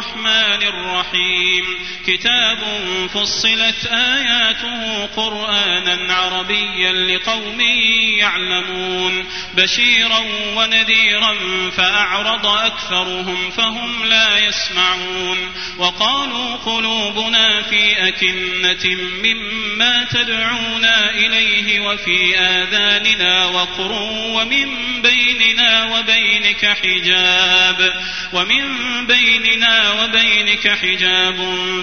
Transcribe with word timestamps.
الرحمن 0.00 0.62
الرحيم. 0.62 1.64
كتاب 2.06 2.58
فصلت 3.14 3.86
آياته 3.86 5.06
قرآنا 5.06 6.14
عربيا 6.14 6.92
لقوم 6.92 7.60
يعلمون. 8.18 9.26
بشيرا 9.54 10.18
ونذيرا 10.56 11.34
فأعرض 11.76 12.46
أكثرهم 12.46 13.50
فهم 13.50 14.04
لا 14.04 14.38
يسمعون. 14.38 15.52
وقالوا 15.78 16.56
قلوبنا 16.56 17.62
في 17.62 18.08
أكنة 18.08 18.96
مما 19.24 20.06
تدعونا 20.10 21.10
إليه 21.10 21.80
وفي 21.80 22.38
آذاننا 22.38 23.46
وقر 23.46 23.92
ومن 24.12 24.68
بيننا 25.02 25.84
وبينك 25.84 26.78
حجاب. 26.82 28.04
ومن 28.32 28.80
بيننا 29.06 29.89
وبينك 29.92 30.68
حجاب 30.68 31.36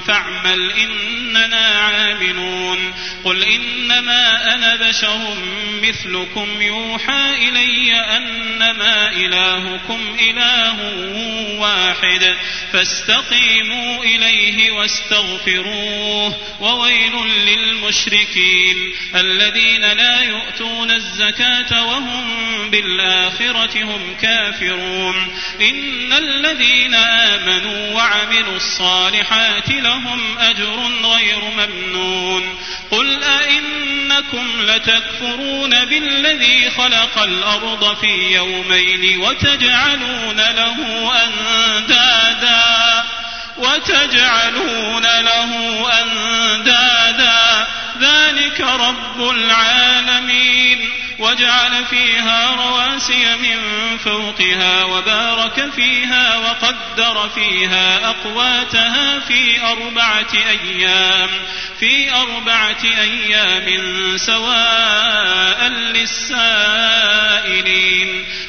فاعمل 0.07 0.71
إننا 0.71 1.65
عاملون. 1.65 2.93
قل 3.23 3.43
إنما 3.43 4.53
أنا 4.53 4.75
بشر 4.75 5.37
مثلكم 5.83 6.61
يوحى 6.61 7.49
إلي 7.49 7.95
أنما 7.95 9.11
إلهكم 9.11 10.17
إله 10.19 10.75
واحد. 11.59 12.35
فاستقيموا 12.73 14.03
إليه 14.03 14.71
واستغفروه. 14.71 16.37
وويل 16.59 17.13
للمشركين 17.45 18.93
الذين 19.15 19.81
لا 19.81 20.21
يؤتون 20.21 20.91
الزكاة 20.91 21.85
وهم 21.85 22.25
بالآخرة 22.69 23.83
هم 23.83 24.15
كافرون. 24.21 25.27
إن 25.61 26.13
الذين 26.13 26.93
آمنوا 26.93 27.86
وعملوا 27.93 28.55
الصالحات 28.55 29.69
لهم 29.69 30.37
أجر 30.39 30.91
غير 31.03 31.39
ممنون. 31.41 32.57
قل 32.91 33.23
أئنكم 33.23 34.47
لتكفرون 34.61 35.85
بالذي 35.85 36.69
خلق 36.69 37.17
الأرض 37.17 37.97
في 38.01 38.35
يومين 38.35 39.19
وتجعلون 39.19 40.37
له 40.37 41.11
أندادا. 41.25 43.03
وتجعلون 43.57 45.03
له 45.03 45.51
أندادا. 46.01 47.67
ذلك 48.01 48.61
رب 48.61 49.29
العالمين. 49.29 50.89
وجعل 51.19 51.85
فيها 51.85 52.55
رواسي 52.55 53.35
من 53.35 53.57
فوقها 53.97 54.83
وبارك 54.83 55.71
فيها 55.75 56.37
وقدر 56.37 57.29
فيها 57.29 58.09
أقواتها 58.09 59.19
في 59.19 59.61
أربعة 59.61 60.33
أيام 60.33 61.29
في 61.79 62.13
أربعة 62.13 62.83
أيام 62.83 64.17
سواء 64.17 65.67
للسائلين. 65.67 67.17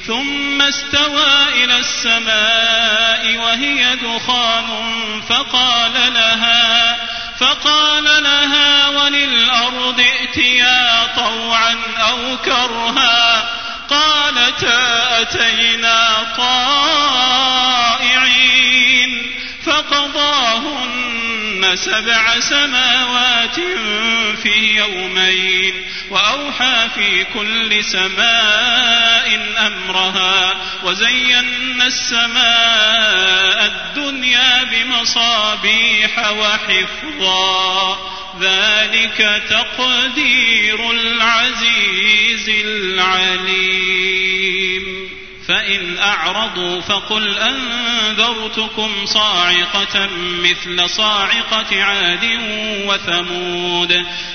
ثم 0.06 0.62
استوى 0.62 1.64
إلى 1.64 1.78
السماء 1.78 3.36
وهي 3.36 3.96
دخان 3.96 4.66
فقال 5.28 5.92
لها 6.14 7.07
فقال 7.40 8.04
لها 8.04 8.88
وللأرض 8.88 10.00
ائتيا 10.00 11.06
طوعا 11.16 11.76
أو 12.10 12.36
كرها 12.44 13.48
قالتا 13.90 15.20
أتينا 15.20 16.26
طائعين 17.98 19.32
فقضاهن 19.64 21.08
سبع 21.76 22.40
سماوات 22.40 23.60
في 24.42 24.76
يومين 24.76 25.84
وأوحى 26.10 26.88
في 26.94 27.24
كل 27.34 27.84
سماء 27.84 29.40
أمرها 29.66 30.56
وزينا 30.84 31.86
السماء 31.86 33.66
الدنيا 33.66 34.64
بمصابيح 34.64 36.32
وحفظا. 36.32 37.98
ذلك 38.40 39.42
تقدير 39.50 40.90
العزيز 40.90 42.48
العليم. 42.64 43.88
فإن 45.48 45.98
أعرضوا 45.98 46.80
فقل 46.80 47.38
أنذرتكم 47.38 49.06
صاعقة 49.06 50.08
مثل 50.42 50.90
صاعقة 50.90 51.82
عاد 51.82 52.24
وثمود 52.84 53.92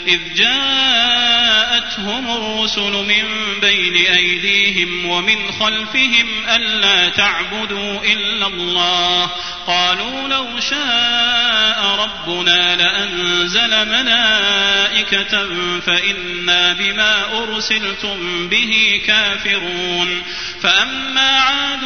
إذ 0.07 0.19
جاءتهم 0.35 2.31
الرسل 2.31 2.91
من 2.91 3.23
بين 3.61 3.95
أيديهم 3.95 5.05
ومن 5.05 5.51
خلفهم 5.59 6.27
ألا 6.49 7.09
تعبدوا 7.09 7.99
إلا 8.03 8.47
الله 8.47 9.31
قالوا 9.67 10.27
لو 10.27 10.59
شاء 10.59 11.95
ربنا 11.99 12.75
لأنزل 12.75 13.89
ملائكة 13.89 15.47
فإنا 15.79 16.73
بما 16.73 17.37
أرسلتم 17.43 18.49
به 18.49 19.01
كافرون 19.07 20.23
فأما 20.61 21.02
عاد 21.17 21.81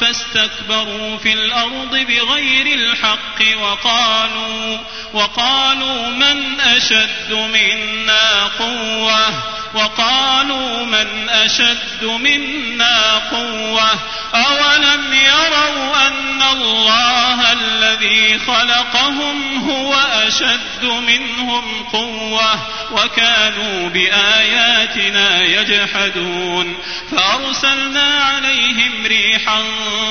فاستكبروا 0.00 1.18
في 1.18 1.32
الأرض 1.32 1.96
بغير 1.96 2.66
الحق 2.66 3.58
وقالوا 3.62 4.78
وقالوا 5.12 6.08
من 6.08 6.60
أشد 6.60 7.32
منا 7.32 8.44
قوة 8.58 9.57
وقالوا 9.74 10.84
من 10.84 11.28
أشد 11.28 12.04
منا 12.04 13.18
قوة 13.18 13.90
أولم 14.34 15.12
يروا 15.12 16.06
أن 16.08 16.42
الله 16.42 17.52
الذي 17.52 18.38
خلقهم 18.38 19.68
هو 19.70 19.94
أشد 19.94 20.84
منهم 20.84 21.84
قوة 21.92 22.60
وكانوا 22.92 23.88
بآياتنا 23.88 25.42
يجحدون 25.42 26.76
فأرسلنا 27.10 28.24
عليهم 28.24 29.06
ريحا 29.06 29.62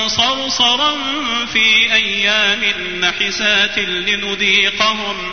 صرصرا 0.06 0.96
في 1.52 1.94
أيام 1.94 2.64
نحسات 3.00 3.78
لنذيقهم 3.78 5.32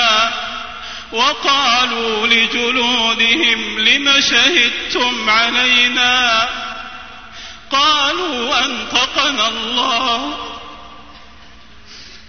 وقالوا 1.11 2.27
لجلودهم 2.27 3.79
لم 3.79 4.21
شهدتم 4.21 5.29
علينا 5.29 6.49
قالوا 7.71 8.65
أنطقنا 8.65 9.47
الله 9.47 10.37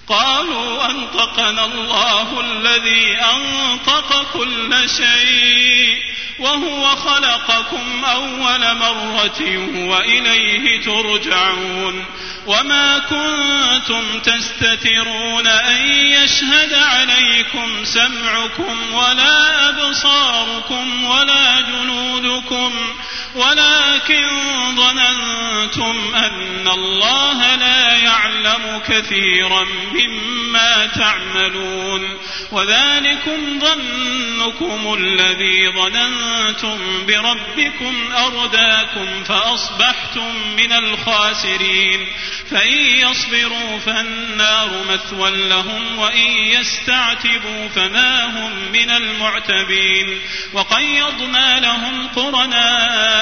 قالوا 0.08 0.90
أنطقنا 0.90 1.64
الله 1.64 2.40
الذي 2.40 3.16
أنطق 3.16 4.32
كل 4.32 4.88
شيء 4.96 6.02
وهو 6.38 6.96
خلقكم 6.96 8.04
أول 8.04 8.74
مرة 8.76 9.68
وإليه 9.88 10.80
ترجعون 10.80 12.04
وما 12.46 12.98
كنتم 12.98 14.20
تستترون 14.20 15.46
أن 15.46 15.86
يشهد 15.90 16.74
عليكم 16.74 17.84
سمعكم 17.84 18.94
ولا 18.94 19.68
أبصاركم 19.68 21.04
ولا 21.04 21.60
جنودكم 21.60 22.72
ولكن 23.34 24.28
ظننتم 24.76 26.14
أن 26.14 26.68
الله 26.68 27.54
لا 27.54 27.96
يعلم 27.96 28.82
كثيرا 28.88 29.66
مما 29.92 30.86
تعملون 30.86 32.18
وذلكم 32.52 33.60
ظنكم 33.60 34.94
الذي 34.94 35.68
ظننتم 35.68 36.78
بربكم 37.06 38.12
أرداكم 38.12 39.24
فأصبحتم 39.24 40.34
من 40.56 40.72
الخاسرين 40.72 42.06
فإن 42.50 42.78
يصبروا 42.78 43.78
فالنار 43.78 44.70
مثوى 44.88 45.48
لهم 45.48 45.98
وإن 45.98 46.30
يستعتبوا 46.30 47.68
فما 47.74 48.24
هم 48.24 48.72
من 48.72 48.90
المعتبين 48.90 50.20
وقيضنا 50.52 51.60
لهم 51.60 52.08
قرناء 52.08 53.21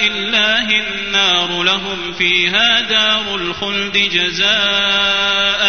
الله 0.00 0.66
النار 0.70 1.62
لهم 1.62 2.12
فيها 2.12 2.80
دار 2.80 3.36
الخلد 3.36 3.96
جزاء 4.12 5.62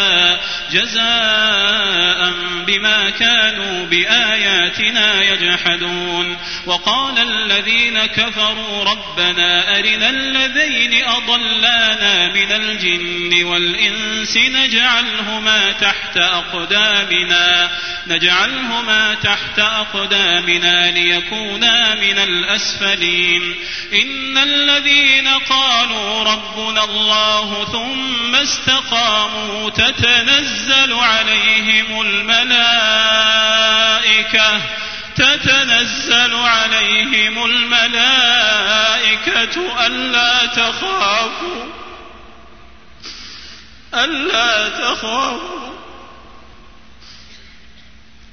جزاء 0.71 2.33
بما 2.67 3.09
كانوا 3.09 3.85
بآياتنا 3.85 5.21
يجحدون. 5.21 6.37
وقال 6.65 7.19
الذين 7.19 8.05
كفروا 8.05 8.83
ربنا 8.83 9.79
أرنا 9.79 10.09
الذين 10.09 11.03
أضلانا 11.03 12.33
من 12.33 12.51
الجن 12.51 13.43
والإنس 13.43 14.37
نجعلهما 14.37 15.71
تحت 15.71 16.17
أقدامنا 16.17 17.71
نجعلهما 18.07 19.13
تحت 19.23 19.59
أقدامنا 19.59 20.91
ليكونا 20.91 21.95
من 21.95 22.17
الأسفلين. 22.17 23.55
إن 23.93 24.12
الذين 24.37 25.27
قالوا 25.27 26.23
ربنا 26.23 26.83
الله 26.83 27.65
ثم 27.71 28.35
استقاموا 28.35 29.69
تتنزل 29.69 30.93
عليهم 30.93 32.01
الملائكة 32.01 33.33
تتنزل 35.15 36.35
عليهم 36.35 37.45
الملائكة 37.45 38.73
ألا 39.85 40.45
تخافوا 40.45 41.65
ألا 43.93 44.69
تخافوا 44.69 45.73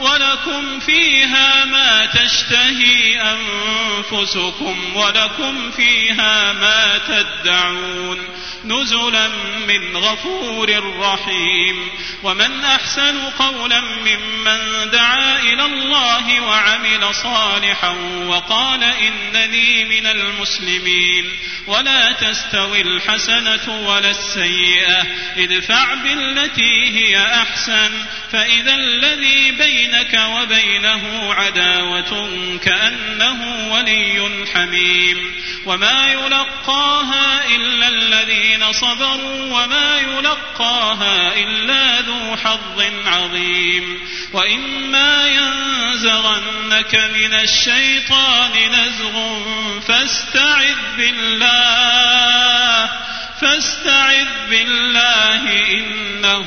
ولكم 0.00 0.80
فيها 0.80 1.64
ما 1.64 2.06
تشتهي 2.06 3.20
أنفسكم 3.20 4.96
ولكم 4.96 5.70
فيها 5.70 6.52
ما 6.52 6.98
تدعون 7.08 8.18
نزلا 8.64 9.28
من 9.68 9.96
غفور 9.96 10.98
رحيم 11.00 11.88
ومن 12.22 12.64
أحسن 12.64 13.20
قولا 13.38 13.80
ممن 13.80 14.90
دعا 14.90 15.38
إلى 15.38 15.64
الله 15.64 16.40
وعمل 16.40 17.14
صالحا 17.14 17.90
وقال 18.26 18.84
إنني 18.84 19.84
من 19.84 20.06
المسلمين 20.06 21.24
ولا 21.66 22.12
تستوي 22.12 22.80
الحسنة 22.80 23.88
ولا 23.88 24.10
السيئة 24.10 25.06
ادفع 25.36 25.94
بالتي 25.94 26.90
هي 26.98 27.26
أحسن 27.26 27.90
فإذا 28.32 28.74
الذي 28.74 29.50
بينك 29.90 30.20
وبينه 30.34 31.34
عداوة 31.34 32.28
كأنه 32.64 33.68
ولي 33.72 34.46
حميم. 34.54 35.34
وما 35.66 36.12
يلقاها 36.12 37.46
إلا 37.56 37.88
الذين 37.88 38.72
صبروا 38.72 39.64
وما 39.64 40.00
يلقاها 40.00 41.34
إلا 41.34 42.00
ذو 42.00 42.36
حظ 42.36 42.82
عظيم. 43.06 44.08
وإما 44.32 45.28
ينزغنك 45.28 46.94
من 46.94 47.34
الشيطان 47.34 48.52
نزغ 48.72 49.42
فاستعذ 49.80 50.96
بالله. 50.96 52.90
فاستعذ 53.40 54.28
بالله 54.50 55.72
إنه 55.72 56.46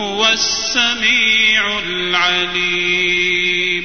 هو 0.00 0.28
السميع 0.28 1.78
العليم. 1.78 3.84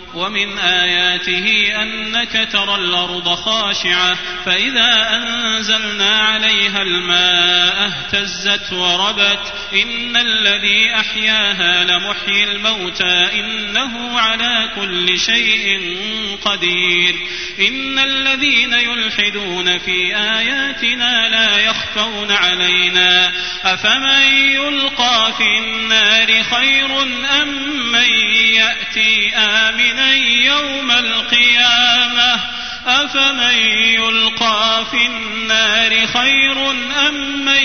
ومن 0.13 0.57
آياته 0.57 1.71
أنك 1.81 2.49
ترى 2.51 2.75
الأرض 2.75 3.27
خاشعة 3.35 4.17
فإذا 4.45 5.09
أنزلنا 5.13 6.19
عليها 6.19 6.81
الماء 6.81 7.91
اهتزت 7.91 8.73
وربت 8.73 9.53
إن 9.73 10.17
الذي 10.17 10.95
أحياها 10.95 11.83
لمحيي 11.83 12.43
الموتى 12.43 13.39
إنه 13.39 14.19
على 14.19 14.69
كل 14.75 15.19
شيء 15.19 15.97
قدير 16.45 17.15
إن 17.59 17.99
الذين 17.99 18.73
يلحدون 18.73 19.77
في 19.77 20.15
آياتنا 20.15 21.29
لا 21.29 21.57
يخفون 21.57 22.31
علينا 22.31 23.31
أفمن 23.63 24.21
يلقى 24.33 25.33
في 25.37 25.59
النار 25.59 26.43
خير 26.43 27.01
أم 27.41 27.91
من 27.91 28.10
أفمن 32.85 33.53
يلقى 33.93 34.85
في 34.91 35.07
النار 35.07 36.07
خير 36.07 36.71
أم 37.07 37.45
من 37.45 37.63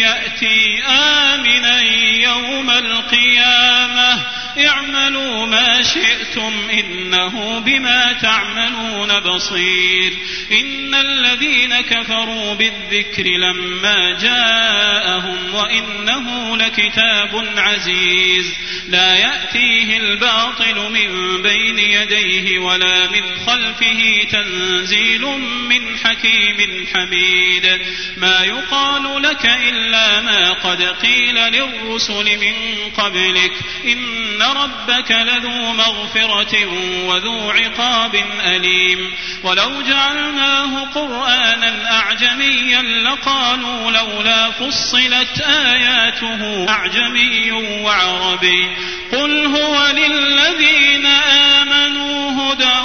يأتي 0.00 0.82
آمنا 0.84 1.80
يوم 2.22 2.70
القيامة 2.70 4.22
اعملوا 4.66 5.46
ما 5.46 5.82
شئتم 5.82 6.52
إنه 6.70 7.58
بما 7.58 8.12
تعملون 8.12 9.20
بصير. 9.20 10.12
إن 10.52 10.94
الذين 10.94 11.80
كفروا 11.80 12.54
بالذكر 12.54 13.24
لما 13.24 14.18
جاءهم 14.22 15.54
وإنه 15.54 16.56
لكتاب 16.56 17.48
عزيز. 17.56 18.54
لا 18.88 19.14
يأتيه 19.14 19.96
الباطل 19.96 20.90
من 20.92 21.42
بين 21.42 21.78
يديه 21.78 22.58
ولا 22.58 23.06
من 23.06 23.22
خلفه 23.46 24.26
تنزيل 24.30 25.22
من 25.68 25.98
حكيم 26.04 26.86
حميد. 26.94 27.80
ما 28.16 28.44
يقال 28.44 29.22
لك 29.22 29.46
إلا 29.68 30.20
ما 30.20 30.52
قد 30.52 30.82
قيل 30.82 31.34
للرسل 31.34 32.38
من 32.38 32.54
قبلك. 32.96 33.52
إن 33.84 34.42
ربك 34.52 35.10
لذو 35.10 35.72
مغفرة 35.72 36.66
وذو 37.06 37.50
عقاب 37.50 38.24
أليم. 38.46 39.12
ولو 39.42 39.82
جعلناه 39.82 40.84
قرآنا 40.94 41.92
أعجميا 41.92 42.82
لقالوا 42.82 43.90
لولا 43.90 44.50
فصلت 44.50 45.40
آياته 45.40 46.66
أعجمي 46.68 47.52
وعربي. 47.52 48.76
قل 49.12 49.46
هو 49.46 49.86
للذين 49.86 51.06
آمنوا 51.06 52.52
هدى 52.52 52.78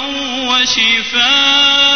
وشفاء. 0.46 1.95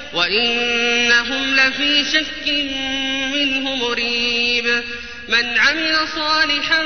وإنهم 0.13 1.55
لفي 1.55 2.05
شك 2.13 2.47
منه 3.33 3.75
مريب. 3.75 4.83
من 5.29 5.57
عمل 5.57 5.97
صالحا 6.15 6.83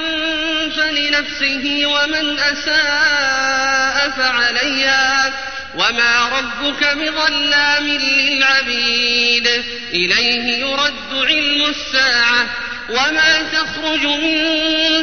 فلنفسه 0.78 1.82
ومن 1.86 2.40
أساء 2.40 4.10
فعليها. 4.18 5.34
وما 5.76 6.30
ربك 6.40 6.98
بظلام 6.98 7.88
للعبيد. 7.88 9.48
إليه 9.94 10.60
يرد 10.60 11.14
علم 11.14 11.66
الساعة. 11.66 12.48
وما 12.90 13.44
تخرج 13.54 14.06
من 14.06 14.46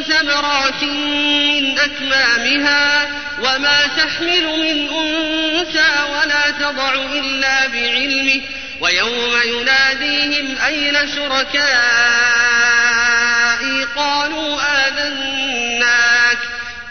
ثمرات 0.03 0.83
من 0.83 1.79
أكمامها. 1.79 3.22
وما 3.39 3.87
تحمل 3.97 4.43
من 4.43 4.89
أنثى 4.89 5.93
ولا 6.11 6.51
تضع 6.59 6.93
إلا 6.93 7.67
بعلمه 7.67 8.41
ويوم 8.81 9.33
يناديهم 9.45 10.57
أين 10.65 11.07
شركائي؟ 11.15 11.63
قالوا 13.95 14.61
آذناك. 14.87 16.37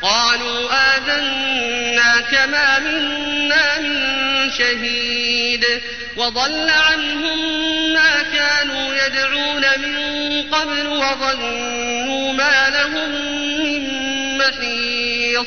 قالوا 0.03 0.71
آذناك 0.97 2.49
ما 2.49 2.79
منا 2.79 3.79
من 3.79 4.51
شهيد. 4.51 5.67
وضل 6.17 6.71
عنهم 6.71 7.63
ما 7.93 8.23
كانوا 8.33 8.95
يدعون 8.95 9.65
من 9.79 10.51
قبل 10.53 10.87
وظنوا 10.87 12.33
ما 12.33 12.71
لهم 12.71 13.11
من 13.65 14.39
محيص 14.39 15.47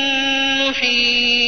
رحيم 0.81 1.40